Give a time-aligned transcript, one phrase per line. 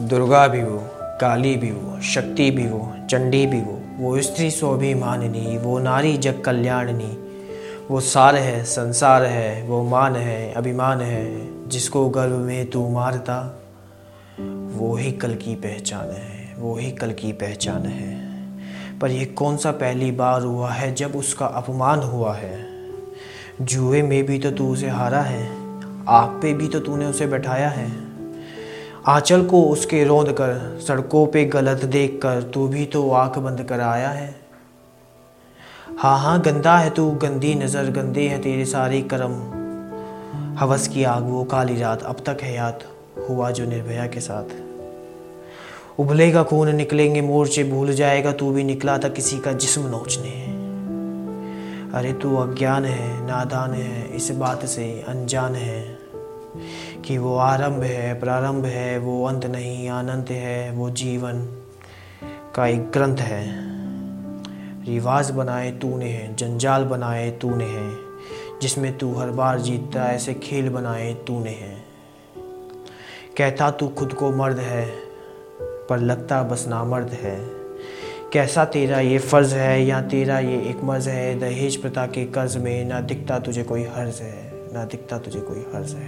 [0.00, 0.84] दुर्गा भी वो
[1.20, 6.40] काली भी वो शक्ति भी वो चंडी भी वो वो स्त्री स्वाभिमानिनी, वो नारी जग
[6.40, 7.18] कल्याणनी।
[7.90, 13.60] वो सार है, संसार है, वो मान है, अभिमान है, जिसको गर्व में तू मारता,
[14.74, 18.28] वो ही कल की पहचान है, वो ही कल की पहचान है।
[18.98, 22.66] पर ये कौन सा पहली बार हुआ है जब उसका अपमान हुआ है?
[23.62, 25.48] जुए में भी तो तू उसे हारा है,
[26.08, 28.07] आप पे भी तो तूने उसे बैठाया है।
[29.08, 33.62] आंचल को उसके रोंद कर, सड़कों पे गलत देख कर, तू भी तो आँख बंद
[33.62, 34.36] कर आया है।
[35.98, 39.32] हाँ हाँ गंदा है तू, गंदी नज़र, गंदे है तेरे सारे कर्म।
[40.58, 42.78] हवस की आग वो काली रात, अब तक है याद,
[43.28, 44.44] हुआ जो निर्भया के साथ।
[46.00, 50.30] उबलेगा खून, निकलेंगे मोर्चे, भूल जाएगा तू भी, निकला था किसी का जिस्म नोचने।
[51.98, 55.97] अरे तू अज्ञान है, नादान है, इस बात से अनजान है।
[57.04, 61.46] कि वो आरंभ है, प्रारंभ है, वो अंत नहीं, अनंत है, वो जीवन
[62.54, 63.68] का एक ग्रंथ है।
[64.84, 68.08] रिवाज बनाए तूने है जंजाल बनाए तूने है
[68.62, 71.76] जिसमें तू हर बार जीतता ऐसे खेल बनाए तूने। है
[73.36, 74.86] कहता तू खुद को मर्द है,
[75.60, 77.58] पर लगता बस नामर्द है।
[78.32, 81.38] कैसा तेरा ये फ़र्ज़ है, या तेरा ये एक मर्ज़ है?
[81.38, 85.66] दहेज प्रथा के कर्ज में ना दिखता तुझे कोई हर्ज है, ना दिखता तुझे कोई
[85.74, 86.06] हर्ज है।